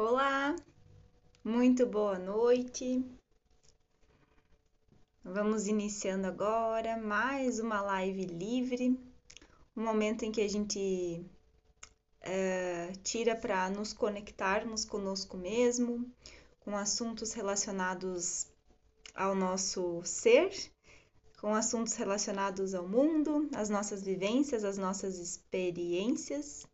[0.00, 0.54] Olá,
[1.42, 3.04] muito boa noite.
[5.24, 8.96] Vamos iniciando agora mais uma live livre,
[9.76, 11.26] um momento em que a gente
[12.20, 16.08] é, tira para nos conectarmos conosco mesmo,
[16.60, 18.46] com assuntos relacionados
[19.16, 20.52] ao nosso ser,
[21.40, 26.68] com assuntos relacionados ao mundo, às nossas vivências, às nossas experiências.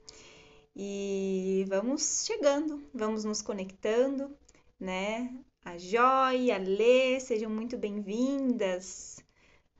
[0.76, 4.36] E vamos chegando, vamos nos conectando,
[4.78, 5.32] né?
[5.64, 9.20] A Joy, a Lê, sejam muito bem-vindas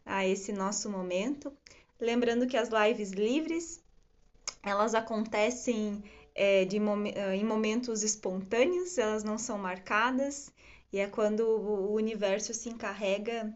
[0.07, 1.53] a esse nosso momento.
[2.01, 3.83] Lembrando que as lives livres,
[4.63, 6.01] elas acontecem
[6.33, 10.53] é, de, em momentos espontâneos, elas não são marcadas,
[10.93, 13.53] e é quando o universo se encarrega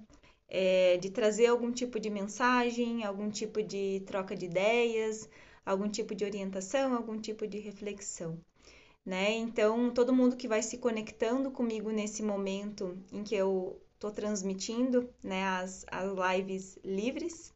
[0.49, 5.29] é, de trazer algum tipo de mensagem, algum tipo de troca de ideias,
[5.69, 8.41] algum tipo de orientação, algum tipo de reflexão.
[9.05, 9.33] Né?
[9.37, 15.09] Então, todo mundo que vai se conectando comigo nesse momento em que eu estou transmitindo
[15.23, 17.55] né, as, as lives livres,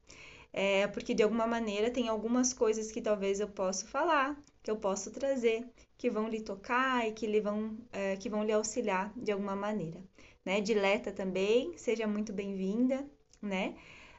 [0.52, 4.76] é porque de alguma maneira tem algumas coisas que talvez eu possa falar, que eu
[4.76, 5.66] posso trazer,
[5.96, 9.56] que vão lhe tocar e que, lhe vão, é, que vão lhe auxiliar de alguma
[9.56, 10.02] maneira.
[10.44, 10.60] Né?
[10.60, 13.06] Dileta também, seja muito bem-vinda,
[13.40, 13.74] né?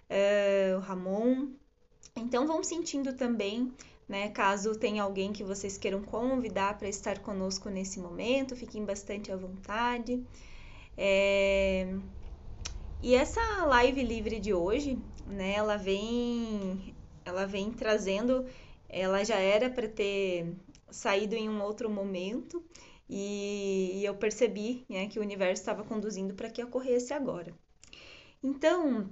[0.09, 1.53] Uh, o Ramon,
[2.15, 3.73] então vão sentindo também,
[4.07, 4.29] né?
[4.29, 9.35] Caso tenha alguém que vocês queiram convidar para estar conosco nesse momento, fiquem bastante à
[9.35, 10.23] vontade.
[10.97, 11.95] É...
[13.01, 14.97] E essa live livre de hoje,
[15.27, 15.53] né?
[15.53, 18.45] Ela vem, ela vem trazendo,
[18.87, 20.55] ela já era para ter
[20.89, 22.63] saído em um outro momento
[23.09, 27.53] e, eu percebi né, que o universo estava conduzindo para que ocorresse agora.
[28.41, 29.09] Então,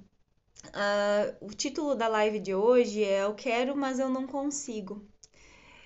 [0.68, 5.04] Uh, o título da live de hoje é Eu quero, mas eu não consigo.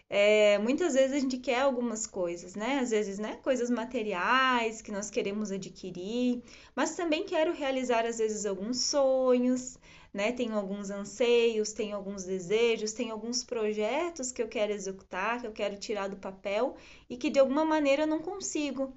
[0.08, 2.80] É, muitas vezes a gente quer algumas coisas, né?
[2.80, 3.38] Às vezes, né?
[3.38, 6.44] Coisas materiais que nós queremos adquirir,
[6.76, 9.80] mas também quero realizar, às vezes, alguns sonhos,
[10.14, 10.32] né?
[10.32, 15.52] Tenho alguns anseios, tenho alguns desejos, tenho alguns projetos que eu quero executar, que eu
[15.54, 16.76] quero tirar do papel
[17.10, 18.94] e que de alguma maneira eu não consigo.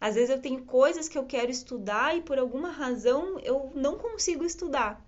[0.00, 3.98] Às vezes eu tenho coisas que eu quero estudar e por alguma razão eu não
[3.98, 5.03] consigo estudar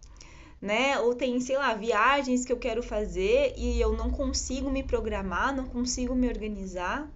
[0.60, 0.98] né?
[1.00, 5.54] Ou tem, sei lá, viagens que eu quero fazer e eu não consigo me programar,
[5.54, 7.10] não consigo me organizar.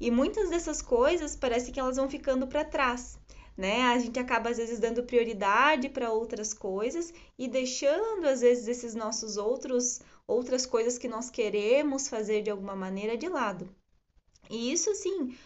[0.00, 3.18] E muitas dessas coisas parece que elas vão ficando para trás,
[3.56, 3.82] né?
[3.84, 8.94] A gente acaba às vezes dando prioridade para outras coisas e deixando às vezes esses
[8.94, 13.68] nossos outros outras coisas que nós queremos fazer de alguma maneira de lado.
[14.50, 15.36] E isso sim,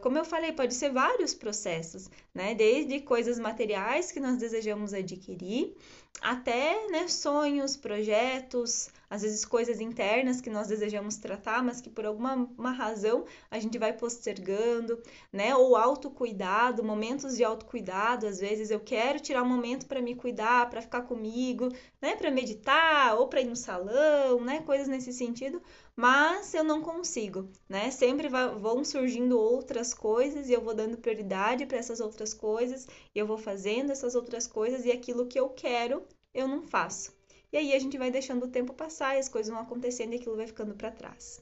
[0.00, 2.54] como eu falei, pode ser vários processos, né?
[2.54, 5.76] Desde coisas materiais que nós desejamos adquirir,
[6.20, 12.04] até né, sonhos, projetos, às vezes coisas internas que nós desejamos tratar, mas que por
[12.04, 15.00] alguma razão a gente vai postergando,
[15.32, 15.54] né?
[15.54, 20.68] Ou autocuidado, momentos de autocuidado, às vezes eu quero tirar um momento para me cuidar,
[20.68, 21.68] para ficar comigo,
[22.00, 22.16] né?
[22.16, 24.60] Para meditar ou para ir no salão, né?
[24.62, 25.62] Coisas nesse sentido,
[25.94, 27.90] mas eu não consigo, né?
[27.90, 33.26] Sempre vão surgindo outras coisas e eu vou dando prioridade para essas outras coisas, eu
[33.26, 36.02] vou fazendo essas outras coisas e aquilo que eu quero
[36.34, 37.12] eu não faço.
[37.52, 40.16] E aí a gente vai deixando o tempo passar e as coisas vão acontecendo e
[40.16, 41.40] aquilo vai ficando para trás.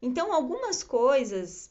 [0.00, 1.70] Então, algumas coisas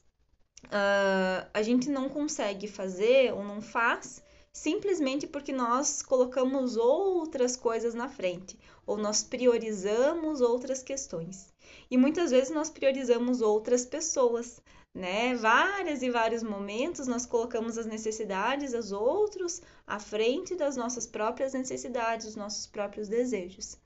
[0.66, 7.94] uh, a gente não consegue fazer ou não faz simplesmente porque nós colocamos outras coisas
[7.94, 11.54] na frente ou nós priorizamos outras questões.
[11.90, 14.62] E muitas vezes nós priorizamos outras pessoas,
[14.94, 15.36] né?
[15.36, 21.54] Vários e vários momentos nós colocamos as necessidades dos outros à frente das nossas próprias
[21.54, 23.78] necessidades, dos nossos próprios desejos.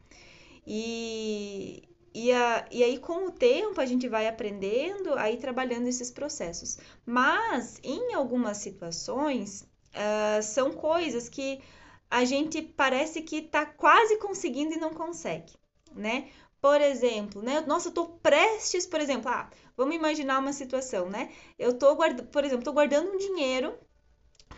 [0.66, 1.84] E,
[2.14, 6.80] e, a, e aí, com o tempo, a gente vai aprendendo aí trabalhando esses processos.
[7.06, 9.62] Mas, em algumas situações,
[9.94, 11.62] uh, são coisas que
[12.10, 15.54] a gente parece que está quase conseguindo e não consegue,
[15.94, 16.30] né?
[16.66, 17.62] Por exemplo, né?
[17.68, 19.48] Nossa, eu tô prestes, por exemplo, ah,
[19.78, 21.32] vamos imaginar uma situação, né?
[21.60, 23.78] Eu tô guardando, por exemplo, tô guardando um dinheiro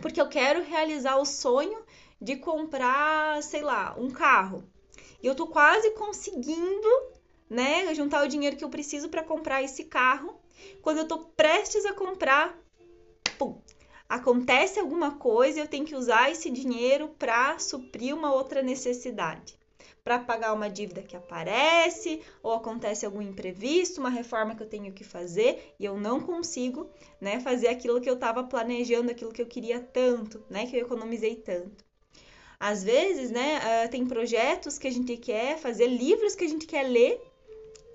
[0.01, 1.83] porque eu quero realizar o sonho
[2.21, 4.63] de comprar, sei lá, um carro.
[5.21, 6.87] E eu tô quase conseguindo,
[7.49, 10.39] né, juntar o dinheiro que eu preciso para comprar esse carro.
[10.81, 12.57] Quando eu tô prestes a comprar,
[13.37, 13.61] pum,
[14.07, 19.56] acontece alguma coisa eu tenho que usar esse dinheiro para suprir uma outra necessidade
[20.07, 24.93] para pagar uma dívida que aparece, ou acontece algum imprevisto, uma reforma que eu tenho
[24.93, 26.89] que fazer e eu não consigo,
[27.19, 30.83] né, fazer aquilo que eu estava planejando, aquilo que eu queria tanto, né, que eu
[30.83, 31.83] economizei tanto.
[32.57, 36.65] Às vezes, né, uh, tem projetos que a gente quer fazer, livros que a gente
[36.65, 37.21] quer ler,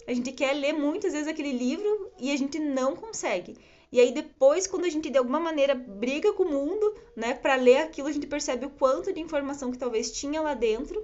[0.06, 3.56] a gente quer ler muitas vezes aquele livro e a gente não consegue.
[3.90, 7.54] E aí depois, quando a gente de alguma maneira briga com o mundo, né, para
[7.54, 11.02] ler aquilo, a gente percebe o quanto de informação que talvez tinha lá dentro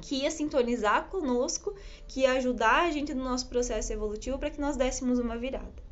[0.00, 1.74] que ia sintonizar conosco,
[2.06, 5.88] que ia ajudar a gente no nosso processo evolutivo para que nós dessemos uma virada.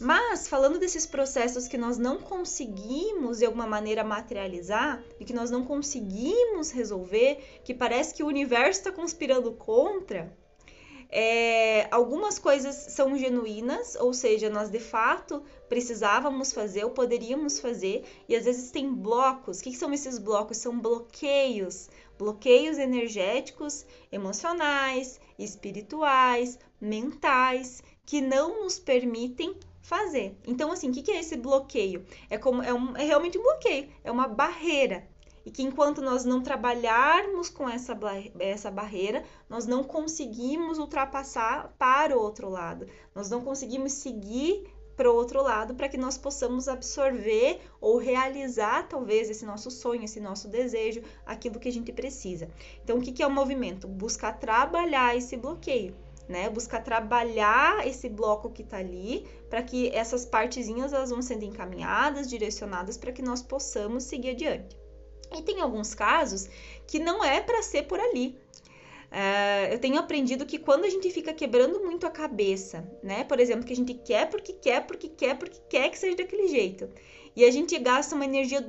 [0.00, 5.50] Mas, falando desses processos que nós não conseguimos de alguma maneira materializar e que nós
[5.50, 10.34] não conseguimos resolver, que parece que o universo está conspirando contra,
[11.12, 18.04] é, algumas coisas são genuínas, ou seja, nós de fato precisávamos fazer ou poderíamos fazer,
[18.28, 19.58] e às vezes tem blocos.
[19.58, 20.58] O que, são esses blocos?
[20.58, 30.36] São bloqueios, bloqueios energéticos, emocionais, espirituais, mentais, que não nos permitem fazer.
[30.46, 32.04] Então, assim, o que, que é esse bloqueio?
[32.28, 35.08] É, como, é, um, é realmente um bloqueio, é uma barreira.
[35.44, 37.98] E que enquanto nós não trabalharmos com essa,
[38.38, 42.86] essa barreira, nós não conseguimos ultrapassar para o outro lado.
[43.14, 44.64] Nós não conseguimos seguir
[44.96, 50.04] para o outro lado para que nós possamos absorver ou realizar talvez esse nosso sonho,
[50.04, 52.50] esse nosso desejo, aquilo que a gente precisa.
[52.84, 53.88] Então, o que, que é o movimento?
[53.88, 55.96] Buscar trabalhar esse bloqueio
[56.30, 56.48] né?
[56.48, 62.28] Buscar trabalhar esse bloco que está ali, para que essas partezinhas elas vão sendo encaminhadas,
[62.28, 64.79] direcionadas para que nós possamos seguir adiante.
[65.36, 66.48] E tem alguns casos
[66.86, 68.36] que não é para ser por ali.
[69.10, 73.24] Uh, eu tenho aprendido que quando a gente fica quebrando muito a cabeça, né?
[73.24, 76.46] Por exemplo, que a gente quer porque quer, porque quer, porque quer que seja daquele
[76.46, 76.88] jeito.
[77.34, 78.64] E a gente gasta uma energia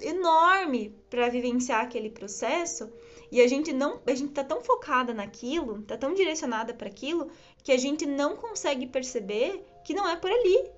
[0.00, 2.90] enorme para vivenciar aquele processo,
[3.30, 7.30] e a gente não, a gente tá tão focada naquilo, tá tão direcionada para aquilo,
[7.62, 10.70] que a gente não consegue perceber que não é por ali.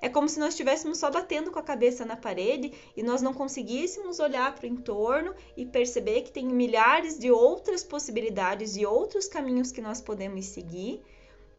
[0.00, 3.32] É como se nós estivéssemos só batendo com a cabeça na parede e nós não
[3.32, 9.26] conseguíssemos olhar para o entorno e perceber que tem milhares de outras possibilidades e outros
[9.26, 11.02] caminhos que nós podemos seguir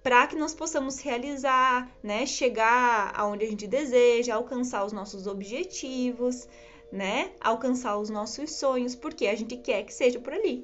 [0.06, 6.48] para que nós possamos realizar, né, chegar aonde a gente deseja, alcançar os nossos objetivos,
[6.92, 7.32] né?
[7.42, 10.64] Alcançar os nossos sonhos, porque a gente quer que seja por ali.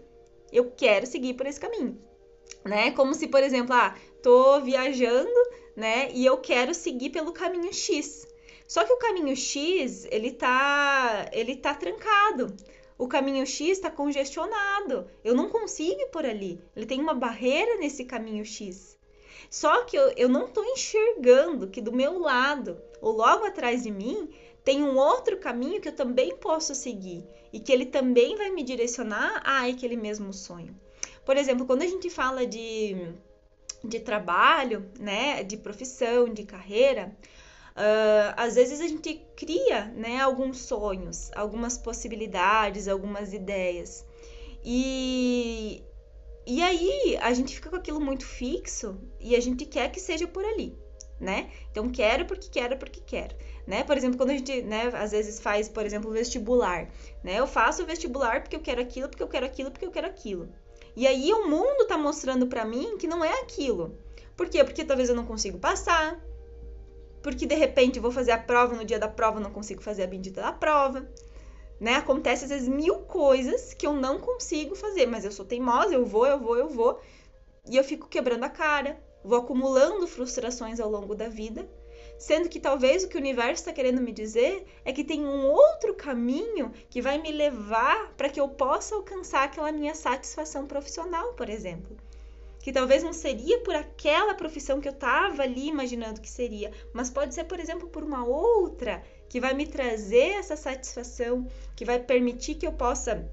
[0.51, 1.99] Eu quero seguir por esse caminho,
[2.63, 2.91] né?
[2.91, 5.31] Como se, por exemplo, ah, tô viajando,
[5.75, 6.09] né?
[6.13, 8.27] E eu quero seguir pelo caminho X.
[8.67, 12.55] Só que o caminho X, ele tá, ele tá trancado.
[12.97, 15.07] O caminho X está congestionado.
[15.23, 16.61] Eu não consigo ir por ali.
[16.75, 18.97] Ele tem uma barreira nesse caminho X.
[19.49, 23.91] Só que eu, eu não estou enxergando que do meu lado, ou logo atrás de
[23.91, 24.29] mim,
[24.63, 28.63] tem um outro caminho que eu também posso seguir e que ele também vai me
[28.63, 30.73] direcionar a aquele mesmo sonho.
[31.25, 32.95] Por exemplo, quando a gente fala de,
[33.83, 37.15] de trabalho, né, de profissão, de carreira,
[37.75, 44.05] uh, às vezes a gente cria, né, alguns sonhos, algumas possibilidades, algumas ideias.
[44.63, 45.83] E,
[46.45, 50.27] e aí a gente fica com aquilo muito fixo e a gente quer que seja
[50.27, 50.77] por ali,
[51.19, 51.49] né?
[51.71, 53.35] Então quero porque quero porque quero
[53.65, 53.83] né?
[53.83, 56.89] Por exemplo, quando a gente, né, às vezes faz, por exemplo, vestibular,
[57.23, 57.39] né?
[57.39, 60.07] Eu faço o vestibular porque eu quero aquilo, porque eu quero aquilo, porque eu quero
[60.07, 60.49] aquilo.
[60.95, 63.97] E aí o mundo tá mostrando para mim que não é aquilo.
[64.35, 64.63] Por quê?
[64.63, 66.19] Porque talvez eu não consigo passar.
[67.21, 70.03] Porque de repente eu vou fazer a prova, no dia da prova não consigo fazer
[70.03, 71.07] a bendita da prova.
[71.79, 71.95] Né?
[71.95, 76.05] Acontece às vezes mil coisas que eu não consigo fazer, mas eu sou teimosa, eu
[76.05, 76.99] vou, eu vou, eu vou,
[77.67, 81.67] e eu fico quebrando a cara, vou acumulando frustrações ao longo da vida
[82.21, 85.47] sendo que talvez o que o universo está querendo me dizer é que tem um
[85.47, 91.33] outro caminho que vai me levar para que eu possa alcançar aquela minha satisfação profissional,
[91.33, 91.97] por exemplo.
[92.59, 97.09] Que talvez não seria por aquela profissão que eu estava ali imaginando que seria, mas
[97.09, 101.97] pode ser, por exemplo, por uma outra que vai me trazer essa satisfação, que vai
[101.97, 103.27] permitir que eu possa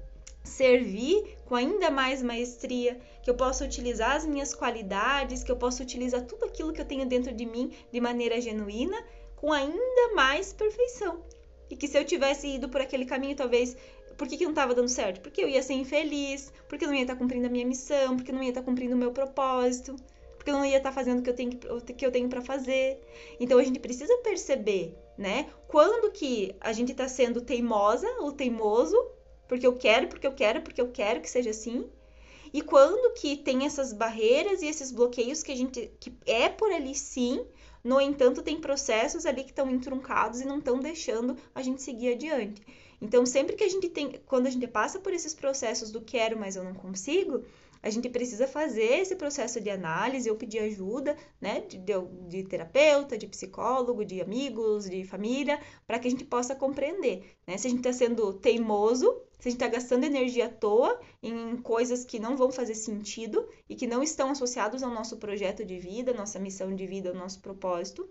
[0.49, 5.81] servir com ainda mais maestria, que eu possa utilizar as minhas qualidades, que eu possa
[5.81, 8.97] utilizar tudo aquilo que eu tenho dentro de mim de maneira genuína,
[9.35, 11.23] com ainda mais perfeição.
[11.69, 13.77] E que se eu tivesse ido por aquele caminho, talvez.
[14.17, 15.21] Por que, que não estava dando certo?
[15.21, 18.31] Porque eu ia ser infeliz, porque eu não ia estar cumprindo a minha missão, porque
[18.31, 19.95] eu não ia estar cumprindo o meu propósito,
[20.35, 22.99] porque eu não ia estar fazendo o que eu tenho, que eu tenho para fazer.
[23.39, 25.47] Então a gente precisa perceber, né?
[25.69, 28.97] Quando que a gente está sendo teimosa ou teimoso
[29.49, 31.89] porque eu quero, porque eu quero, porque eu quero que seja assim.
[32.53, 36.71] E quando que tem essas barreiras e esses bloqueios que a gente que é por
[36.71, 37.45] ali sim,
[37.83, 42.13] no entanto tem processos ali que estão entruncados e não estão deixando a gente seguir
[42.13, 42.61] adiante.
[43.01, 46.37] Então, sempre que a gente tem, quando a gente passa por esses processos do quero,
[46.37, 47.43] mas eu não consigo,
[47.81, 51.93] a gente precisa fazer esse processo de análise ou pedir ajuda, né, de, de,
[52.27, 57.57] de terapeuta, de psicólogo, de amigos, de família, para que a gente possa compreender, né,
[57.57, 61.57] se a gente está sendo teimoso se a gente está gastando energia à toa em
[61.57, 65.79] coisas que não vão fazer sentido e que não estão associados ao nosso projeto de
[65.79, 68.09] vida, nossa missão de vida, ao nosso propósito,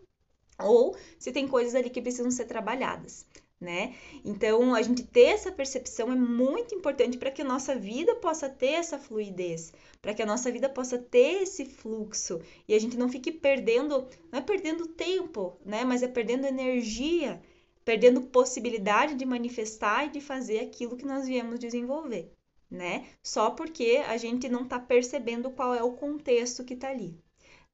[0.58, 3.26] ou se tem coisas ali que precisam ser trabalhadas
[3.60, 3.94] né?
[4.24, 8.48] Então, a gente ter essa percepção é muito importante para que a nossa vida possa
[8.48, 12.96] ter essa fluidez, para que a nossa vida possa ter esse fluxo e a gente
[12.96, 15.84] não fique perdendo, não é perdendo tempo, né?
[15.84, 17.42] Mas é perdendo energia,
[17.88, 22.30] perdendo possibilidade de manifestar e de fazer aquilo que nós viemos desenvolver,
[22.70, 23.06] né?
[23.22, 27.18] Só porque a gente não está percebendo qual é o contexto que está ali.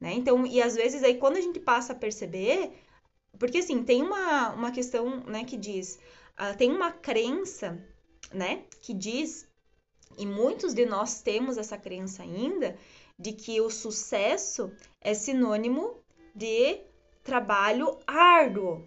[0.00, 0.12] Né?
[0.12, 2.71] Então, e às vezes aí quando a gente passa a perceber,
[3.40, 5.99] porque assim, tem uma, uma questão, né, que diz,
[6.38, 7.85] uh, tem uma crença,
[8.33, 9.49] né, que diz,
[10.16, 12.78] e muitos de nós temos essa crença ainda,
[13.18, 15.99] de que o sucesso é sinônimo
[16.33, 16.78] de
[17.25, 18.87] trabalho árduo,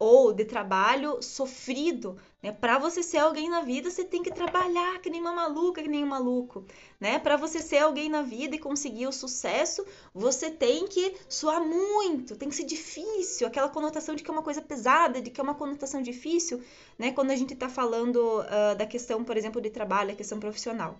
[0.00, 2.50] ou de trabalho sofrido, né?
[2.50, 5.88] Para você ser alguém na vida, você tem que trabalhar que nem uma maluca, que
[5.90, 6.64] nem um maluco,
[6.98, 7.18] né?
[7.18, 12.34] Para você ser alguém na vida e conseguir o sucesso, você tem que suar muito,
[12.34, 15.44] tem que ser difícil, aquela conotação de que é uma coisa pesada, de que é
[15.44, 16.62] uma conotação difícil,
[16.98, 17.12] né?
[17.12, 20.98] Quando a gente está falando uh, da questão, por exemplo, de trabalho, a questão profissional.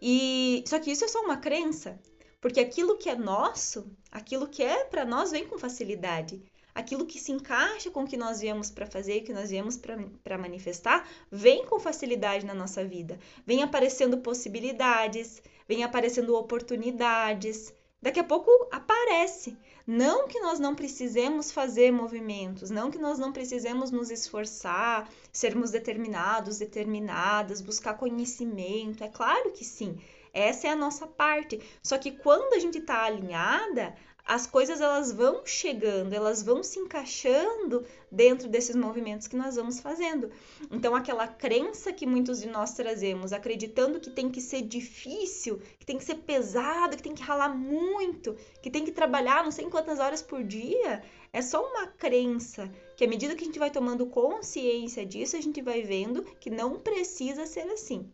[0.00, 2.00] E só que isso é só uma crença,
[2.40, 6.42] porque aquilo que é nosso, aquilo que é para nós vem com facilidade
[6.74, 10.38] aquilo que se encaixa com o que nós viemos para fazer, que nós viemos para
[10.38, 13.18] manifestar, vem com facilidade na nossa vida.
[13.46, 17.72] Vem aparecendo possibilidades, vem aparecendo oportunidades.
[18.02, 19.56] Daqui a pouco aparece.
[19.86, 25.70] Não que nós não precisemos fazer movimentos, não que nós não precisemos nos esforçar, sermos
[25.70, 29.04] determinados, determinadas, buscar conhecimento.
[29.04, 29.98] É claro que sim.
[30.32, 31.60] Essa é a nossa parte.
[31.82, 33.94] Só que quando a gente está alinhada,
[34.26, 39.80] as coisas elas vão chegando, elas vão se encaixando dentro desses movimentos que nós vamos
[39.80, 40.30] fazendo.
[40.70, 45.84] Então, aquela crença que muitos de nós trazemos, acreditando que tem que ser difícil, que
[45.84, 49.68] tem que ser pesado, que tem que ralar muito, que tem que trabalhar não sei
[49.68, 53.70] quantas horas por dia, é só uma crença que à medida que a gente vai
[53.70, 58.10] tomando consciência disso, a gente vai vendo que não precisa ser assim.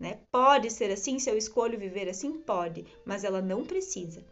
[0.00, 0.18] Né?
[0.32, 4.26] Pode ser assim, se eu escolho viver assim, pode, mas ela não precisa.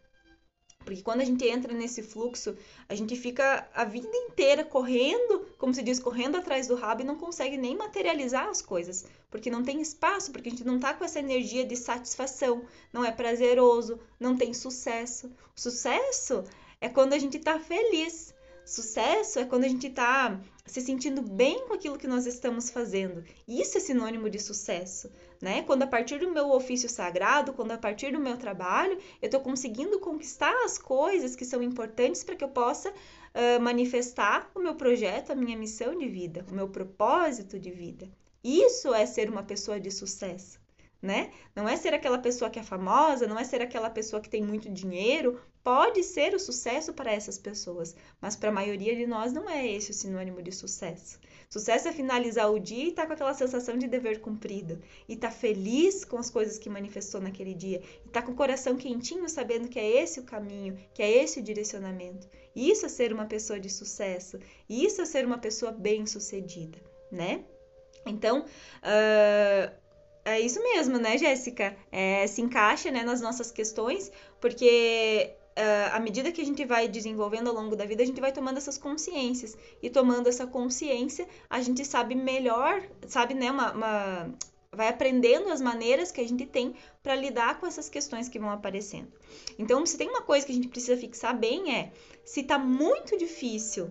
[0.84, 2.56] Porque quando a gente entra nesse fluxo,
[2.88, 7.04] a gente fica a vida inteira correndo, como se diz, correndo atrás do rabo e
[7.04, 10.94] não consegue nem materializar as coisas, porque não tem espaço, porque a gente não tá
[10.94, 15.30] com essa energia de satisfação, não é prazeroso, não tem sucesso.
[15.54, 16.44] O sucesso
[16.80, 18.34] é quando a gente tá feliz.
[18.70, 23.24] Sucesso é quando a gente tá se sentindo bem com aquilo que nós estamos fazendo.
[23.48, 25.10] Isso é sinônimo de sucesso,
[25.42, 25.62] né?
[25.62, 29.40] Quando a partir do meu ofício sagrado, quando a partir do meu trabalho, eu estou
[29.40, 34.76] conseguindo conquistar as coisas que são importantes para que eu possa uh, manifestar o meu
[34.76, 38.08] projeto, a minha missão de vida, o meu propósito de vida.
[38.44, 40.60] Isso é ser uma pessoa de sucesso.
[41.02, 41.32] Né?
[41.56, 44.44] Não é ser aquela pessoa que é famosa, não é ser aquela pessoa que tem
[44.44, 49.30] muito dinheiro, Pode ser o sucesso para essas pessoas, mas para a maioria de nós
[49.30, 51.18] não é esse o sinônimo de sucesso.
[51.50, 55.12] Sucesso é finalizar o dia e estar tá com aquela sensação de dever cumprido, e
[55.12, 58.36] estar tá feliz com as coisas que manifestou naquele dia, e estar tá com o
[58.36, 62.26] coração quentinho sabendo que é esse o caminho, que é esse o direcionamento.
[62.56, 66.78] Isso é ser uma pessoa de sucesso, isso é ser uma pessoa bem-sucedida,
[67.12, 67.44] né?
[68.06, 69.80] Então, uh,
[70.24, 71.76] é isso mesmo, né, Jéssica?
[71.90, 76.88] É, se encaixa né, nas nossas questões, porque uh, à medida que a gente vai
[76.88, 79.56] desenvolvendo ao longo da vida, a gente vai tomando essas consciências.
[79.82, 84.34] E tomando essa consciência, a gente sabe melhor, sabe, né, uma, uma
[84.72, 88.50] vai aprendendo as maneiras que a gente tem para lidar com essas questões que vão
[88.50, 89.12] aparecendo.
[89.58, 91.92] Então, se tem uma coisa que a gente precisa fixar bem é
[92.24, 93.90] se está muito difícil,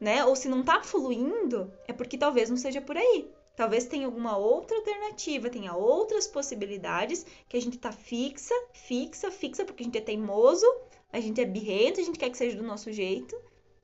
[0.00, 3.30] né, ou se não está fluindo, é porque talvez não seja por aí.
[3.56, 9.64] Talvez tenha alguma outra alternativa, tenha outras possibilidades que a gente está fixa, fixa, fixa,
[9.64, 10.64] porque a gente é teimoso
[11.12, 13.36] a gente é birrento, a gente quer que seja do nosso jeito.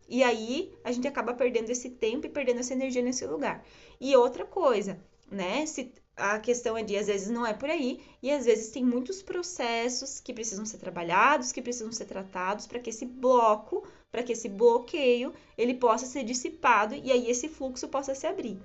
[0.09, 3.65] E aí a gente acaba perdendo esse tempo e perdendo essa energia nesse lugar.
[4.01, 5.01] E outra coisa,
[5.31, 5.65] né?
[5.67, 8.85] Se a questão é de às vezes não é por aí e às vezes tem
[8.85, 14.23] muitos processos que precisam ser trabalhados, que precisam ser tratados para que esse bloco, para
[14.23, 18.59] que esse bloqueio, ele possa ser dissipado e aí esse fluxo possa se abrir.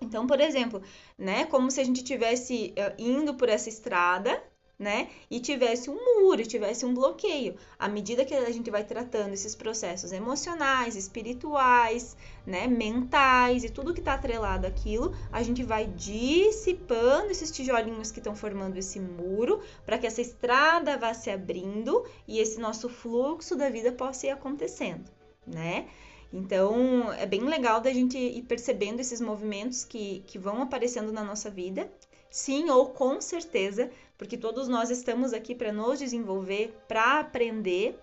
[0.00, 0.82] Então, por exemplo,
[1.18, 4.42] né, como se a gente tivesse uh, indo por essa estrada,
[4.78, 5.08] né?
[5.30, 7.56] E tivesse um muro, tivesse um bloqueio.
[7.78, 12.16] À medida que a gente vai tratando esses processos emocionais, espirituais,
[12.46, 18.20] né, mentais e tudo que está atrelado àquilo, a gente vai dissipando esses tijolinhos que
[18.20, 23.56] estão formando esse muro para que essa estrada vá se abrindo e esse nosso fluxo
[23.56, 25.10] da vida possa ir acontecendo,
[25.46, 25.88] né?
[26.32, 31.22] Então, é bem legal da gente ir percebendo esses movimentos que, que vão aparecendo na
[31.22, 31.90] nossa vida
[32.36, 37.98] Sim ou com certeza, porque todos nós estamos aqui para nos desenvolver, para aprender.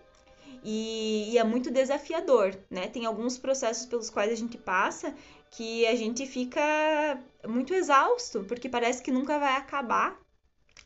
[0.64, 2.88] E, e, é muito desafiador, né?
[2.88, 5.14] Tem alguns processos pelos quais a gente passa
[5.52, 6.62] que a gente fica
[7.48, 10.18] muito exausto, porque parece que nunca vai acabar.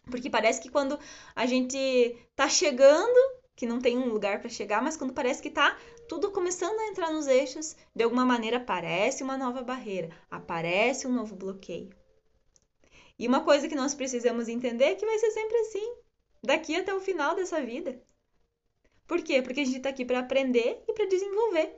[0.10, 1.00] Porque parece que quando
[1.36, 3.18] a gente tá chegando,
[3.56, 6.88] que não tem um lugar para chegar, mas quando parece que tá tudo começando a
[6.88, 11.90] entrar nos eixos, de alguma maneira aparece uma nova barreira, aparece um novo bloqueio.
[13.20, 15.96] E uma coisa que nós precisamos entender é que vai ser sempre assim,
[16.44, 18.02] daqui até o final dessa vida.
[19.08, 19.42] Por quê?
[19.42, 21.74] Porque a gente está aqui para aprender e para desenvolver.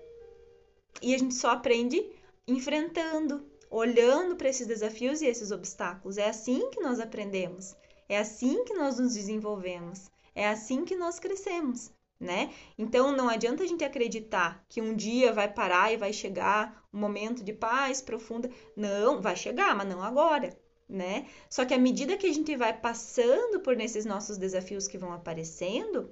[1.02, 2.04] E a gente só aprende
[2.48, 6.18] enfrentando, olhando para esses desafios e esses obstáculos.
[6.18, 7.76] É assim que nós aprendemos.
[8.10, 10.10] É assim que nós nos desenvolvemos.
[10.34, 12.52] É assim que nós crescemos, né?
[12.78, 17.00] Então não adianta a gente acreditar que um dia vai parar e vai chegar um
[17.00, 18.50] momento de paz profunda.
[18.76, 20.59] Não, vai chegar, mas não agora.
[20.90, 21.28] Né?
[21.48, 25.14] Só que à medida que a gente vai passando por nesses nossos desafios que vão
[25.14, 26.10] aparecendo,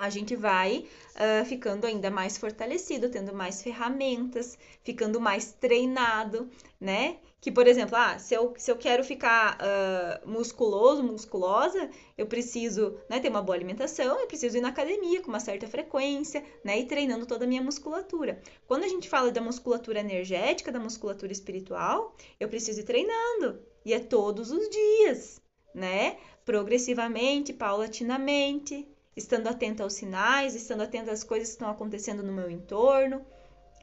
[0.00, 6.48] a gente vai uh, ficando ainda mais fortalecido, tendo mais ferramentas, ficando mais treinado,
[6.80, 7.18] né?
[7.38, 12.98] Que, por exemplo, ah, se, eu, se eu quero ficar uh, musculoso, musculosa, eu preciso
[13.08, 16.78] né, ter uma boa alimentação, eu preciso ir na academia com uma certa frequência, né?
[16.78, 18.40] E treinando toda a minha musculatura.
[18.66, 23.60] Quando a gente fala da musculatura energética, da musculatura espiritual, eu preciso ir treinando.
[23.84, 25.40] E é todos os dias,
[25.74, 26.18] né?
[26.44, 32.50] Progressivamente, paulatinamente, estando atenta aos sinais, estando atenta às coisas que estão acontecendo no meu
[32.50, 33.24] entorno,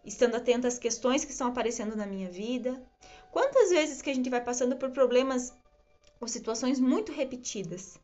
[0.05, 2.81] estando atenta às questões que estão aparecendo na minha vida.
[3.31, 5.53] Quantas vezes que a gente vai passando por problemas
[6.19, 7.99] ou situações muito repetidas?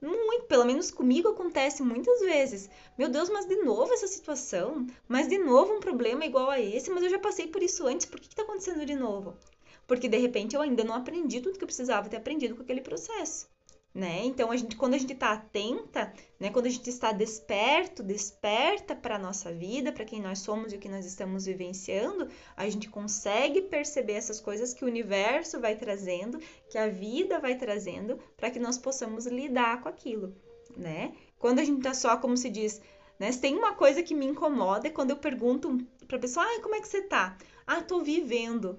[0.00, 2.68] Muito, pelo menos comigo acontece muitas vezes.
[2.98, 4.84] Meu Deus, mas de novo essa situação?
[5.06, 6.90] Mas de novo um problema igual a esse?
[6.90, 9.36] Mas eu já passei por isso antes, por que está acontecendo de novo?
[9.86, 12.80] Porque de repente eu ainda não aprendi tudo que eu precisava ter aprendido com aquele
[12.80, 13.48] processo
[13.94, 14.22] né?
[14.24, 16.50] Então a gente, quando a gente está atenta, né?
[16.50, 20.76] Quando a gente está desperto, desperta para a nossa vida, para quem nós somos e
[20.76, 25.76] o que nós estamos vivenciando, a gente consegue perceber essas coisas que o universo vai
[25.76, 26.38] trazendo,
[26.70, 30.34] que a vida vai trazendo, para que nós possamos lidar com aquilo,
[30.76, 31.12] né?
[31.38, 32.80] Quando a gente está só, como se diz,
[33.18, 33.30] né?
[33.30, 35.78] Se tem uma coisa que me incomoda é quando eu pergunto
[36.08, 37.36] para a pessoa, ah, como é que você tá?
[37.66, 38.78] Ah, tô vivendo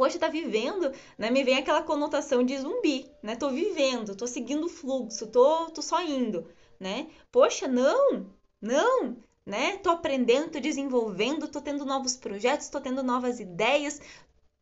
[0.00, 1.28] poxa, tá vivendo, né?
[1.30, 3.36] Me vem aquela conotação de zumbi, né?
[3.36, 6.48] Tô vivendo, tô seguindo o fluxo, tô, tô só indo,
[6.80, 7.10] né?
[7.30, 8.26] Poxa, não,
[8.62, 9.76] não, né?
[9.76, 14.00] Tô aprendendo, tô desenvolvendo, tô tendo novos projetos, tô tendo novas ideias,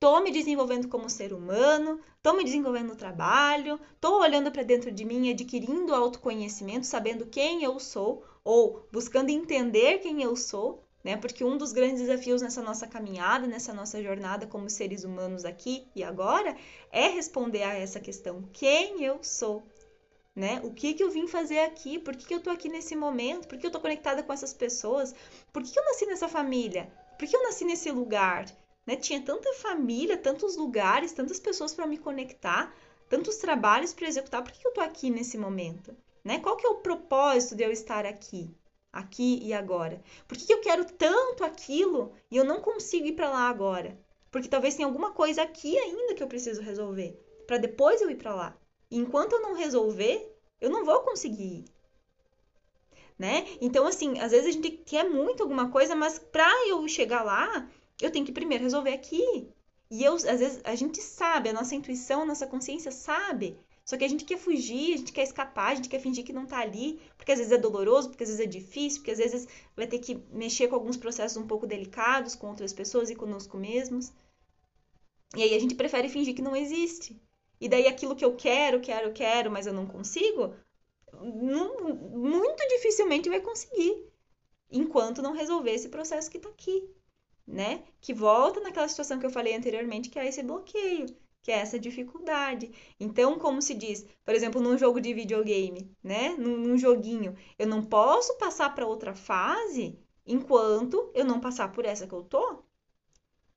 [0.00, 4.90] tô me desenvolvendo como ser humano, tô me desenvolvendo no trabalho, tô olhando para dentro
[4.90, 11.16] de mim, adquirindo autoconhecimento, sabendo quem eu sou ou buscando entender quem eu sou, né?
[11.16, 15.86] Porque um dos grandes desafios nessa nossa caminhada, nessa nossa jornada como seres humanos aqui
[15.96, 16.54] e agora,
[16.92, 19.62] é responder a essa questão: quem eu sou?
[20.36, 20.60] Né?
[20.62, 21.98] O que, que eu vim fazer aqui?
[21.98, 23.48] Por que, que eu tô aqui nesse momento?
[23.48, 25.14] Por que eu tô conectada com essas pessoas?
[25.50, 26.92] Por que, que eu nasci nessa família?
[27.18, 28.44] Por que eu nasci nesse lugar?
[28.86, 28.94] Né?
[28.94, 32.76] Tinha tanta família, tantos lugares, tantas pessoas para me conectar,
[33.08, 34.42] tantos trabalhos para executar.
[34.42, 35.96] Por que, que eu tô aqui nesse momento?
[36.22, 36.38] Né?
[36.38, 38.54] Qual que é o propósito de eu estar aqui?
[38.92, 40.02] Aqui e agora?
[40.26, 43.98] Por que eu quero tanto aquilo e eu não consigo ir para lá agora?
[44.30, 48.16] Porque talvez tenha alguma coisa aqui ainda que eu preciso resolver, para depois eu ir
[48.16, 48.56] para lá.
[48.90, 51.64] E enquanto eu não resolver, eu não vou conseguir ir.
[53.18, 53.46] Né?
[53.60, 57.68] Então, assim, às vezes a gente quer muito alguma coisa, mas para eu chegar lá,
[58.00, 59.48] eu tenho que primeiro resolver aqui.
[59.90, 63.96] E eu, às vezes, a gente sabe, a nossa intuição, a nossa consciência sabe só
[63.96, 66.44] que a gente quer fugir, a gente quer escapar, a gente quer fingir que não
[66.44, 69.48] tá ali, porque às vezes é doloroso, porque às vezes é difícil, porque às vezes
[69.74, 73.56] vai ter que mexer com alguns processos um pouco delicados com outras pessoas e conosco
[73.56, 74.12] mesmos.
[75.34, 77.18] E aí a gente prefere fingir que não existe.
[77.58, 80.54] E daí aquilo que eu quero, quero, quero, mas eu não consigo,
[81.14, 84.04] não, muito dificilmente vai conseguir,
[84.70, 86.86] enquanto não resolver esse processo que tá aqui,
[87.46, 87.84] né?
[88.02, 91.06] Que volta naquela situação que eu falei anteriormente, que é esse bloqueio
[91.42, 92.70] que é essa dificuldade.
[93.00, 96.30] Então, como se diz, por exemplo, num jogo de videogame, né?
[96.38, 101.84] Num, num joguinho, eu não posso passar para outra fase enquanto eu não passar por
[101.84, 102.62] essa que eu tô,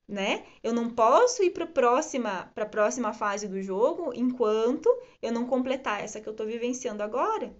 [0.08, 0.44] né?
[0.62, 4.88] Eu não posso ir para próxima para a próxima fase do jogo enquanto
[5.20, 7.54] eu não completar essa que eu estou vivenciando agora.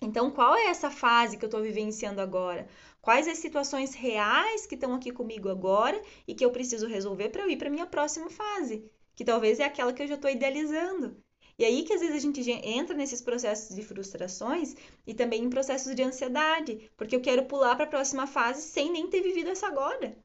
[0.00, 2.68] Então, qual é essa fase que eu estou vivenciando agora?
[3.00, 7.42] Quais as situações reais que estão aqui comigo agora e que eu preciso resolver para
[7.42, 8.84] eu ir para minha próxima fase?
[9.18, 11.16] Que talvez é aquela que eu já estou idealizando.
[11.58, 15.50] E aí que às vezes a gente entra nesses processos de frustrações e também em
[15.50, 19.50] processos de ansiedade, porque eu quero pular para a próxima fase sem nem ter vivido
[19.50, 20.16] essa agora.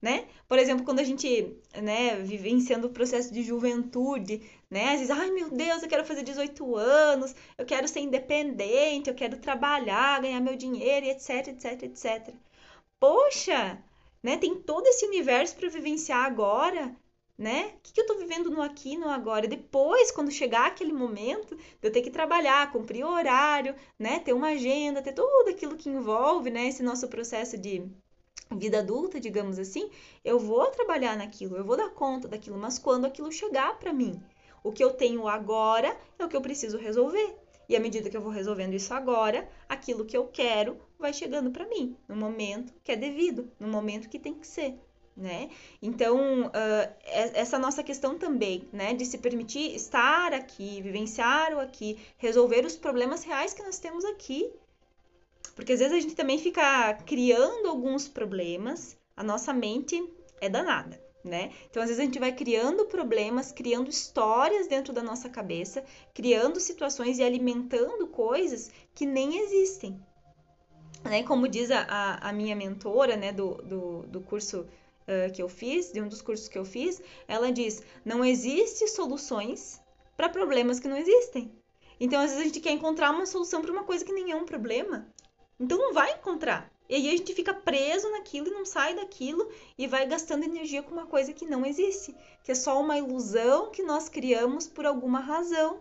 [0.00, 0.28] né?
[0.48, 4.94] Por exemplo, quando a gente, né, vivenciando o processo de juventude, né?
[4.94, 9.14] Às vezes, ai meu Deus, eu quero fazer 18 anos, eu quero ser independente, eu
[9.14, 12.34] quero trabalhar, ganhar meu dinheiro, etc, etc, etc.
[12.98, 13.82] Poxa,
[14.22, 14.36] né?
[14.38, 16.96] Tem todo esse universo para vivenciar agora,
[17.42, 17.72] né?
[17.76, 19.48] O que, que eu tô vivendo no aqui, no agora?
[19.48, 24.20] Depois, quando chegar aquele momento, eu ter que trabalhar, cumprir o horário, né?
[24.20, 26.68] Ter uma agenda, ter tudo aquilo que envolve, né?
[26.68, 27.84] Esse nosso processo de
[28.56, 29.90] vida adulta, digamos assim,
[30.24, 34.22] eu vou trabalhar naquilo, eu vou dar conta daquilo, mas quando aquilo chegar para mim,
[34.62, 37.36] o que eu tenho agora é o que eu preciso resolver.
[37.68, 41.50] E à medida que eu vou resolvendo isso agora, aquilo que eu quero vai chegando
[41.50, 44.78] para mim, no momento que é devido, no momento que tem que ser.
[45.14, 45.50] Né?
[45.82, 51.98] Então, uh, essa nossa questão também, né, de se permitir estar aqui, vivenciar o aqui,
[52.16, 54.50] resolver os problemas reais que nós temos aqui.
[55.54, 60.02] Porque às vezes a gente também fica criando alguns problemas, a nossa mente
[60.40, 61.52] é danada né?
[61.70, 66.58] Então, às vezes a gente vai criando problemas, criando histórias dentro da nossa cabeça, criando
[66.58, 70.00] situações e alimentando coisas que nem existem.
[71.04, 71.22] Né?
[71.22, 74.66] Como diz a, a minha mentora, né, do, do, do curso
[75.02, 78.86] uh, que eu fiz, de um dos cursos que eu fiz, ela diz: não existe
[78.88, 79.80] soluções
[80.16, 81.52] para problemas que não existem.
[81.98, 84.36] Então, às vezes a gente quer encontrar uma solução para uma coisa que nem é
[84.36, 85.06] um problema.
[85.58, 86.72] Então, não vai encontrar.
[86.88, 90.82] E aí a gente fica preso naquilo e não sai daquilo e vai gastando energia
[90.82, 94.84] com uma coisa que não existe, que é só uma ilusão que nós criamos por
[94.84, 95.80] alguma razão.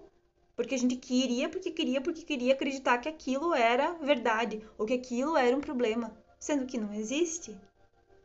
[0.56, 4.94] Porque a gente queria, porque queria, porque queria acreditar que aquilo era verdade ou que
[4.94, 7.58] aquilo era um problema, sendo que não existe,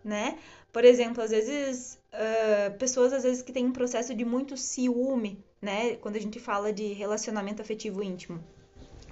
[0.07, 0.39] né?
[0.73, 5.45] Por exemplo, às vezes, uh, pessoas às vezes que têm um processo de muito ciúme,
[5.61, 5.97] né?
[5.97, 8.43] Quando a gente fala de relacionamento afetivo íntimo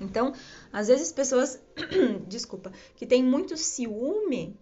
[0.01, 0.33] então,
[0.73, 1.63] às vezes pessoas,
[2.27, 4.59] desculpa, que tem muito ciúme,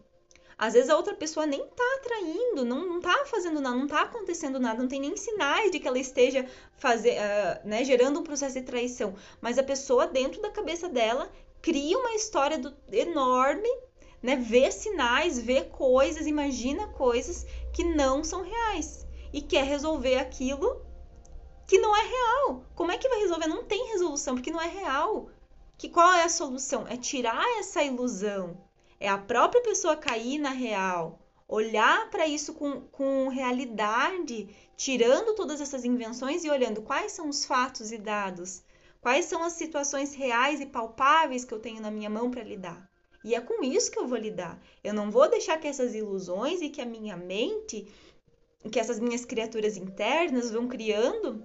[0.58, 4.02] às vezes a outra pessoa nem tá atraindo, não, não tá fazendo nada, não tá
[4.02, 8.22] acontecendo nada, não tem nem sinais de que ela esteja fazer, uh, né, gerando um
[8.22, 9.14] processo de traição.
[9.40, 13.68] Mas a pessoa, dentro da cabeça dela, cria uma história do, enorme,
[14.22, 20.80] né, vê sinais, vê coisas, imagina coisas que não são reais e quer resolver aquilo
[21.66, 22.64] que não é real.
[22.74, 23.46] Como é que vai resolver?
[23.46, 25.30] Não tem resolução, porque não é real.
[25.78, 26.86] Que qual é a solução?
[26.86, 28.56] É tirar essa ilusão.
[29.00, 35.60] É a própria pessoa cair na real, olhar para isso com, com realidade, tirando todas
[35.60, 38.62] essas invenções e olhando quais são os fatos e dados,
[39.00, 42.91] quais são as situações reais e palpáveis que eu tenho na minha mão para lidar.
[43.24, 44.60] E é com isso que eu vou lidar.
[44.82, 47.86] Eu não vou deixar que essas ilusões e que a minha mente,
[48.70, 51.44] que essas minhas criaturas internas vão criando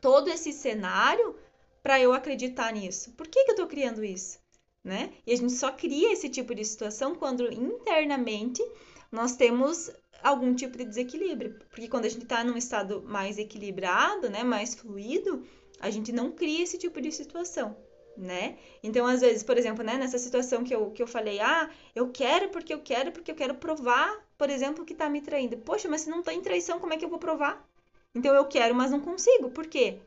[0.00, 1.36] todo esse cenário
[1.82, 3.12] para eu acreditar nisso.
[3.12, 4.38] Por que, que eu estou criando isso?
[4.84, 5.12] Né?
[5.26, 8.62] E a gente só cria esse tipo de situação quando internamente
[9.10, 9.90] nós temos
[10.22, 11.58] algum tipo de desequilíbrio.
[11.70, 15.44] Porque quando a gente está num estado mais equilibrado, né, mais fluido,
[15.80, 17.76] a gente não cria esse tipo de situação.
[18.18, 18.58] Né?
[18.82, 22.10] Então, às vezes, por exemplo, né, nessa situação que eu, que eu falei, ah, eu
[22.10, 25.56] quero porque eu quero, porque eu quero provar, por exemplo, que tá me traindo.
[25.58, 27.64] Poxa, mas se não tá em traição, como é que eu vou provar?
[28.12, 29.50] Então eu quero, mas não consigo.
[29.50, 30.00] Por quê?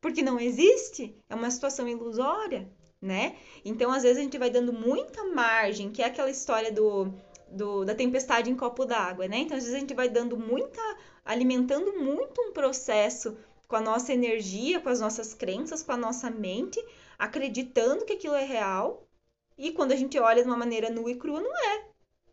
[0.00, 1.14] Porque não existe.
[1.28, 2.68] É uma situação ilusória,
[3.00, 3.36] né?
[3.64, 7.12] Então, às vezes, a gente vai dando muita margem, que é aquela história do,
[7.52, 9.38] do da tempestade em copo d'água, né?
[9.38, 10.82] Então, às vezes, a gente vai dando muita.
[11.24, 13.36] alimentando muito um processo
[13.68, 16.82] com a nossa energia, com as nossas crenças, com a nossa mente,
[17.18, 19.08] acreditando que aquilo é real.
[19.56, 21.88] E quando a gente olha de uma maneira nua e crua, não é.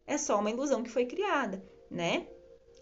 [0.06, 2.28] É só uma ilusão que foi criada, né?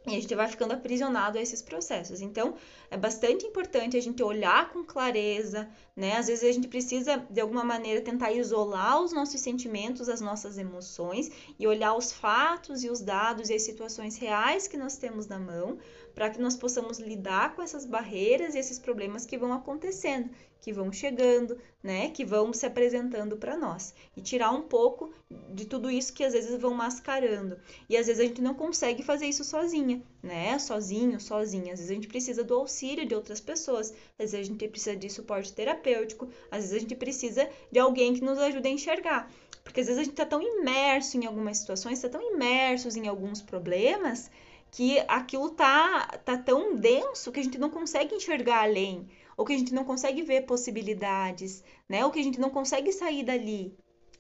[0.06, 2.20] E a gente vai ficando aprisionado a esses processos.
[2.20, 2.56] Então,
[2.92, 6.18] é bastante importante a gente olhar com clareza, né?
[6.18, 10.58] Às vezes a gente precisa, de alguma maneira, tentar isolar os nossos sentimentos, as nossas
[10.58, 15.26] emoções e olhar os fatos e os dados e as situações reais que nós temos
[15.28, 15.78] na mão
[16.14, 20.30] para que nós possamos lidar com essas barreiras e esses problemas que vão acontecendo,
[20.64, 25.14] que vão chegando, né, que vão se apresentando para nós e tirar um pouco
[25.54, 27.60] de tudo isso que às vezes vão mascarando.
[27.90, 30.58] E às vezes a gente não consegue fazer isso sozinha, né?
[30.58, 31.74] Sozinho, sozinha.
[31.74, 34.96] Às vezes a gente precisa do auxílio de outras pessoas, às vezes a gente precisa
[34.96, 39.30] de suporte terapêutico, às vezes a gente precisa de alguém que nos ajude a enxergar.
[39.66, 43.10] Porque às vezes a gente está tão imerso em algumas situações, está tão imersos em
[43.10, 44.32] alguns problemas
[44.72, 49.54] que aquilo tá, tá tão denso que a gente não consegue enxergar além, ou que
[49.54, 52.06] a gente não consegue ver possibilidades, né?
[52.06, 53.76] Ou que a gente não consegue sair dali,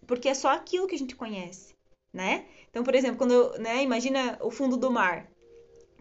[0.07, 1.73] porque é só aquilo que a gente conhece,
[2.11, 2.45] né?
[2.69, 5.29] Então, por exemplo, quando eu, né, imagina o fundo do mar.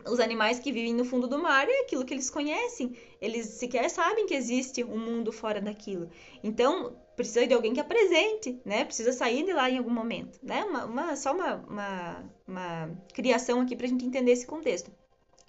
[0.07, 2.97] os animais que vivem no fundo do mar é aquilo que eles conhecem.
[3.21, 6.11] Eles sequer sabem que existe um mundo fora daquilo.
[6.43, 8.85] Então, precisa de alguém que apresente, né?
[8.85, 10.65] Precisa sair de lá em algum momento, né?
[10.65, 14.91] Uma, uma só uma, uma, uma criação aqui para a gente entender esse contexto.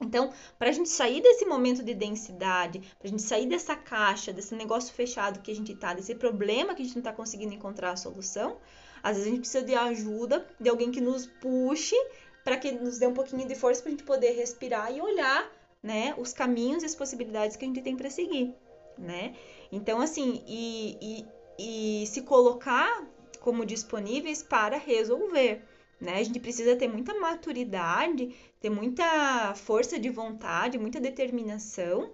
[0.04, 4.34] Então, para a gente sair desse momento de densidade, para a gente sair dessa caixa,
[4.34, 7.54] desse negócio fechado que a gente tá, desse problema que a gente não está conseguindo
[7.54, 8.58] encontrar a solução,
[9.02, 11.96] às vezes a gente precisa de ajuda, de alguém que nos puxe
[12.44, 15.50] para que nos dê um pouquinho de força para a gente poder respirar e olhar,
[15.82, 18.54] né, os caminhos e as possibilidades que a gente tem para seguir,
[18.98, 19.36] né?
[19.72, 21.26] Então, assim, e,
[21.60, 23.06] e, e se colocar
[23.42, 25.62] como disponíveis para resolver,
[26.04, 26.18] né?
[26.18, 32.12] A gente precisa ter muita maturidade, ter muita força de vontade, muita determinação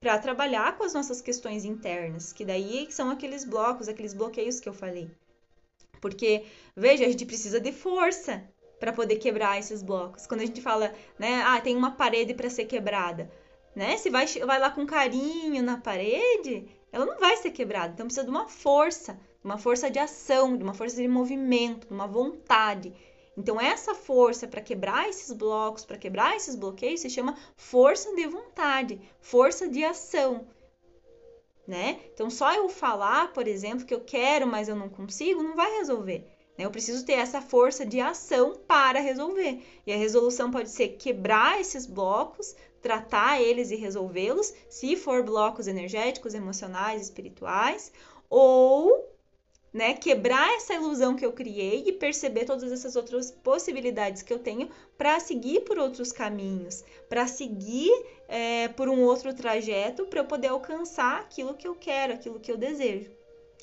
[0.00, 4.68] para trabalhar com as nossas questões internas, que daí são aqueles blocos, aqueles bloqueios que
[4.68, 5.10] eu falei.
[6.00, 6.44] Porque,
[6.76, 8.46] veja, a gente precisa de força,
[8.78, 10.26] para poder quebrar esses blocos.
[10.26, 13.30] Quando a gente fala, né, ah, tem uma parede para ser quebrada,
[13.74, 13.96] né?
[13.96, 17.92] Se vai, vai lá com carinho na parede, ela não vai ser quebrada.
[17.92, 21.86] Então precisa de uma força, de uma força de ação, de uma força de movimento,
[21.88, 22.92] de uma vontade.
[23.38, 28.26] Então essa força para quebrar esses blocos, para quebrar esses bloqueios, se chama força de
[28.26, 30.48] vontade, força de ação.
[31.64, 32.00] Né?
[32.12, 35.70] Então só eu falar, por exemplo, que eu quero, mas eu não consigo, não vai
[35.78, 36.26] resolver.
[36.56, 36.64] Né?
[36.64, 39.62] Eu preciso ter essa força de ação para resolver.
[39.86, 45.68] E a resolução pode ser quebrar esses blocos, tratar eles e resolvê-los, se for blocos
[45.68, 47.92] energéticos, emocionais, espirituais,
[48.28, 49.16] ou
[49.78, 54.40] né, quebrar essa ilusão que eu criei e perceber todas essas outras possibilidades que eu
[54.40, 57.92] tenho para seguir por outros caminhos, para seguir
[58.26, 62.50] é, por um outro trajeto para eu poder alcançar aquilo que eu quero, aquilo que
[62.50, 63.16] eu desejo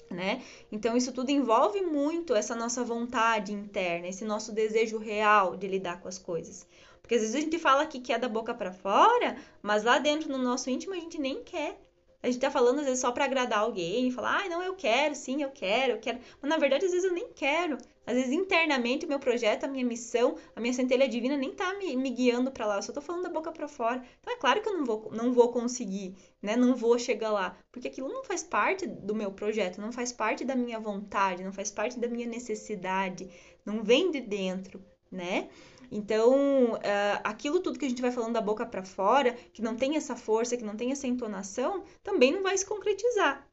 [0.10, 0.42] né?
[0.72, 6.00] Então isso tudo envolve muito essa nossa vontade interna, esse nosso desejo real de lidar
[6.00, 6.66] com as coisas.
[7.02, 10.30] Porque às vezes a gente fala que quer da boca para fora, mas lá dentro
[10.30, 11.80] no nosso íntimo a gente nem quer.
[12.26, 15.14] A gente tá falando às vezes só para agradar alguém, falar, ah, não, eu quero,
[15.14, 16.18] sim, eu quero, eu quero.
[16.42, 17.78] Mas na verdade às vezes eu nem quero.
[18.04, 21.76] Às vezes internamente o meu projeto, a minha missão, a minha centelha divina nem tá
[21.76, 24.04] me, me guiando para lá, eu só tô falando da boca para fora.
[24.22, 26.56] Então é claro que eu não vou, não vou conseguir, né?
[26.56, 30.44] Não vou chegar lá, porque aquilo não faz parte do meu projeto, não faz parte
[30.44, 33.30] da minha vontade, não faz parte da minha necessidade,
[33.64, 35.48] não vem de dentro, né?
[35.92, 36.80] Então, uh,
[37.24, 40.16] aquilo tudo que a gente vai falando da boca para fora, que não tem essa
[40.16, 43.48] força, que não tem essa entonação, também não vai se concretizar.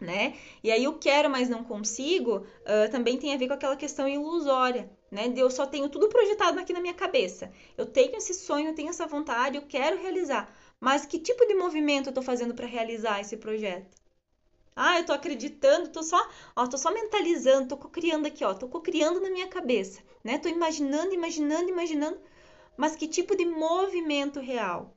[0.00, 0.38] Né?
[0.64, 4.08] E aí, eu quero, mas não consigo, uh, também tem a ver com aquela questão
[4.08, 5.30] ilusória, né?
[5.36, 7.52] Eu só tenho tudo projetado aqui na minha cabeça.
[7.76, 10.50] Eu tenho esse sonho, eu tenho essa vontade, eu quero realizar.
[10.80, 13.99] Mas que tipo de movimento eu estou fazendo para realizar esse projeto?
[14.82, 16.18] Ah, eu tô acreditando, tô só,
[16.56, 20.38] ó, tô só mentalizando, tô criando aqui, ó, tô criando na minha cabeça, né?
[20.38, 22.18] Tô imaginando, imaginando, imaginando,
[22.78, 24.96] mas que tipo de movimento real?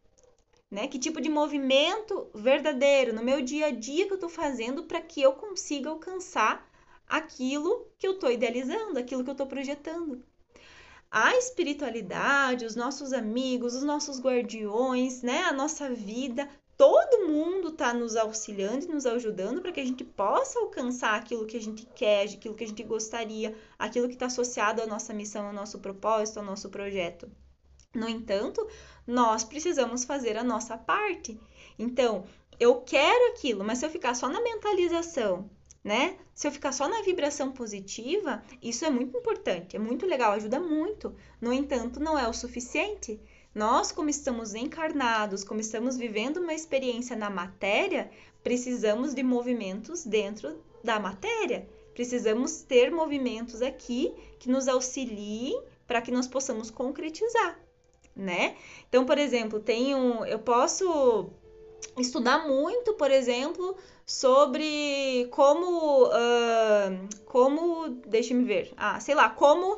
[0.72, 0.88] Né?
[0.88, 5.02] Que tipo de movimento verdadeiro no meu dia a dia que eu tô fazendo para
[5.02, 6.66] que eu consiga alcançar
[7.06, 10.24] aquilo que eu tô idealizando, aquilo que eu tô projetando?
[11.12, 17.94] a espiritualidade, os nossos amigos, os nossos guardiões, né, a nossa vida, todo mundo está
[17.94, 21.86] nos auxiliando e nos ajudando para que a gente possa alcançar aquilo que a gente
[21.96, 25.80] quer, aquilo que a gente gostaria, aquilo que está associado à nossa missão, ao nosso
[25.80, 27.30] propósito, ao nosso projeto.
[27.94, 28.68] No entanto,
[29.06, 31.40] nós precisamos fazer a nossa parte.
[31.78, 32.26] Então,
[32.60, 35.50] eu quero aquilo, mas se eu ficar só na mentalização,
[35.84, 36.18] né?
[36.34, 40.60] Se eu ficar só na vibração positiva, isso é muito importante, é muito legal, ajuda
[40.60, 41.16] muito.
[41.40, 43.20] No entanto, não é o suficiente.
[43.54, 48.10] Nós, como estamos encarnados, como estamos vivendo uma experiência na matéria,
[48.44, 51.68] precisamos de movimentos dentro da matéria.
[51.94, 57.60] Precisamos ter movimentos aqui que nos auxiliem para que nós possamos concretizar,
[58.16, 58.56] né?
[58.90, 61.30] Então, por exemplo, tenho, eu posso
[62.00, 69.78] estudar muito, por exemplo, sobre como, uh, como, deixa-me ver, ah, sei lá, como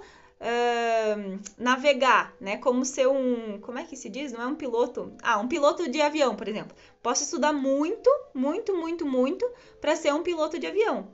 [1.58, 2.58] navegar, né?
[2.58, 3.60] Como ser um.
[3.60, 4.32] Como é que se diz?
[4.32, 5.14] Não é um piloto.
[5.22, 6.76] Ah, um piloto de avião, por exemplo.
[7.02, 11.08] Posso estudar muito, muito, muito, muito para ser um piloto de avião.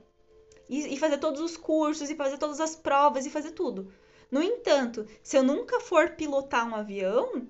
[0.68, 3.92] E, e fazer todos os cursos, e fazer todas as provas, e fazer tudo.
[4.30, 7.46] No entanto, se eu nunca for pilotar um avião,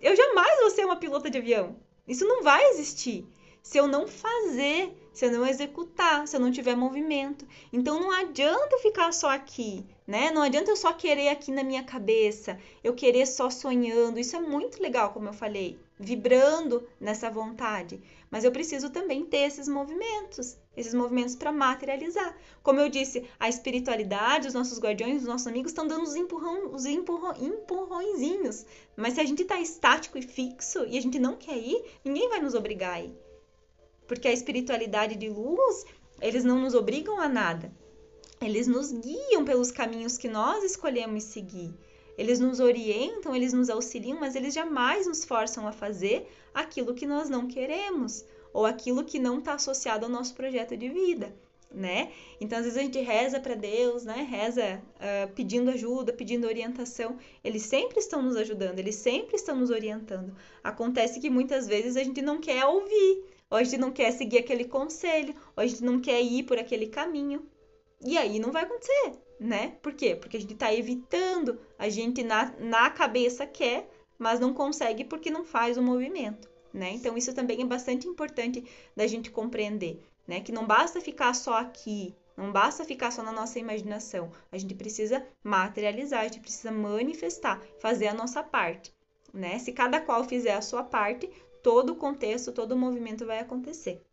[0.00, 1.76] eu jamais vou ser uma pilota de avião.
[2.06, 3.26] Isso não vai existir.
[3.62, 7.46] Se eu não fazer, se eu não executar, se eu não tiver movimento.
[7.72, 10.30] Então não adianta ficar só aqui, né?
[10.30, 14.18] Não adianta eu só querer aqui na minha cabeça, eu querer só sonhando.
[14.18, 18.02] Isso é muito legal, como eu falei, vibrando nessa vontade.
[18.30, 22.34] Mas eu preciso também ter esses movimentos, esses movimentos para materializar.
[22.62, 26.74] Como eu disse, a espiritualidade, os nossos guardiões, os nossos amigos estão dando os, empurrão,
[26.74, 28.64] os empurrão, empurrõezinhos.
[28.96, 32.30] Mas se a gente está estático e fixo e a gente não quer ir, ninguém
[32.30, 33.28] vai nos obrigar a ir
[34.08, 35.84] porque a espiritualidade de luz,
[36.20, 37.70] eles não nos obrigam a nada.
[38.40, 41.74] Eles nos guiam pelos caminhos que nós escolhemos seguir.
[42.16, 47.06] Eles nos orientam, eles nos auxiliam, mas eles jamais nos forçam a fazer aquilo que
[47.06, 51.34] nós não queremos ou aquilo que não está associado ao nosso projeto de vida,
[51.70, 52.12] né?
[52.40, 54.26] Então, às vezes a gente reza para Deus, né?
[54.28, 57.18] Reza uh, pedindo ajuda, pedindo orientação.
[57.44, 60.34] Eles sempre estão nos ajudando, eles sempre estão nos orientando.
[60.62, 64.38] Acontece que muitas vezes a gente não quer ouvir, ou a gente não quer seguir
[64.38, 67.44] aquele conselho, ou a gente não quer ir por aquele caminho.
[68.00, 69.76] E aí não vai acontecer, né?
[69.82, 70.14] Por quê?
[70.14, 75.30] Porque a gente está evitando, a gente na, na cabeça quer, mas não consegue porque
[75.30, 76.90] não faz o movimento, né?
[76.90, 78.64] Então isso também é bastante importante
[78.96, 80.40] da gente compreender, né?
[80.40, 84.30] Que não basta ficar só aqui, não basta ficar só na nossa imaginação.
[84.52, 88.94] A gente precisa materializar, a gente precisa manifestar, fazer a nossa parte,
[89.34, 89.58] né?
[89.58, 91.28] Se cada qual fizer a sua parte,
[91.64, 94.04] todo o contexto, todo o movimento vai acontecer.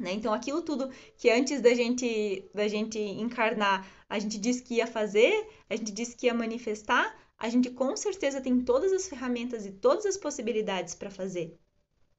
[0.00, 0.12] Né?
[0.12, 4.86] Então, aquilo tudo que antes da gente, da gente encarnar, a gente disse que ia
[4.86, 9.66] fazer, a gente disse que ia manifestar, a gente com certeza tem todas as ferramentas
[9.66, 11.58] e todas as possibilidades para fazer.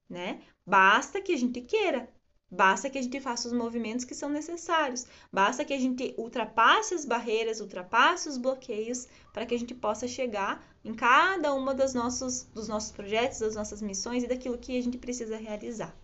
[0.08, 0.42] Né?
[0.66, 2.08] Basta que a gente queira,
[2.50, 6.94] basta que a gente faça os movimentos que são necessários, basta que a gente ultrapasse
[6.94, 11.94] as barreiras, ultrapasse os bloqueios para que a gente possa chegar em cada uma dos
[11.94, 15.96] nossos, dos nossos projetos, das nossas missões e daquilo que a gente precisa realizar,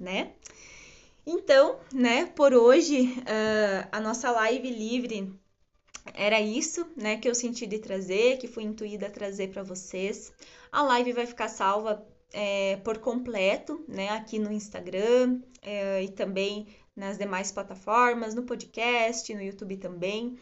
[0.00, 0.32] né?
[1.26, 5.32] Então, né, por hoje, uh, a nossa live livre
[6.12, 10.32] era isso, né, que eu senti de trazer, que fui intuída a trazer para vocês.
[10.70, 16.66] A live vai ficar salva é, por completo, né, aqui no Instagram é, e também
[16.94, 20.36] nas demais plataformas, no podcast, no YouTube também.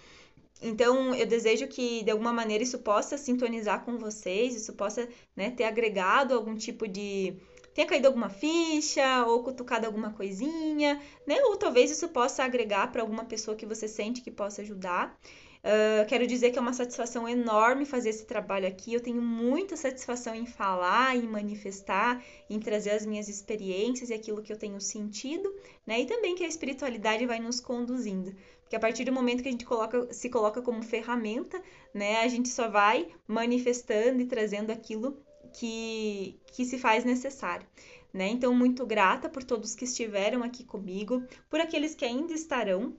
[0.61, 5.51] Então, eu desejo que de alguma maneira isso possa sintonizar com vocês, isso possa né,
[5.51, 7.37] ter agregado algum tipo de.
[7.75, 11.43] Tenha caído alguma ficha ou cutucado alguma coisinha, né?
[11.45, 15.19] Ou talvez isso possa agregar para alguma pessoa que você sente que possa ajudar.
[15.65, 18.93] Uh, quero dizer que é uma satisfação enorme fazer esse trabalho aqui.
[18.93, 24.43] Eu tenho muita satisfação em falar, em manifestar, em trazer as minhas experiências e aquilo
[24.43, 25.55] que eu tenho sentido,
[25.87, 26.01] né?
[26.01, 28.35] E também que a espiritualidade vai nos conduzindo.
[28.63, 31.63] Porque a partir do momento que a gente coloca, se coloca como ferramenta,
[31.95, 37.67] né, a gente só vai manifestando e trazendo aquilo que, que se faz necessário.
[38.12, 38.29] Né?
[38.29, 42.95] Então, muito grata por todos que estiveram aqui comigo, por aqueles que ainda estarão,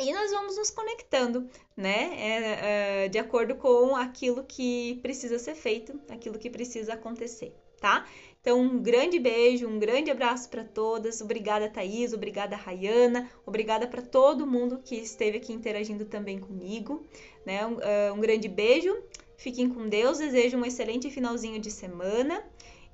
[0.00, 2.10] e nós vamos nos conectando, né?
[2.16, 8.06] É, é, de acordo com aquilo que precisa ser feito, aquilo que precisa acontecer, tá?
[8.40, 11.20] Então, um grande beijo, um grande abraço para todas.
[11.20, 17.04] Obrigada, Thaís, obrigada, Rayana, obrigada para todo mundo que esteve aqui interagindo também comigo,
[17.44, 17.66] né?
[17.66, 18.96] Um, uh, um grande beijo,
[19.40, 22.44] fiquem com Deus, desejo um excelente finalzinho de semana.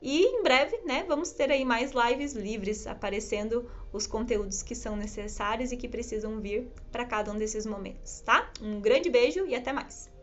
[0.01, 4.95] E em breve, né, vamos ter aí mais lives livres aparecendo os conteúdos que são
[4.95, 8.51] necessários e que precisam vir para cada um desses momentos, tá?
[8.63, 10.16] Um grande beijo e até mais.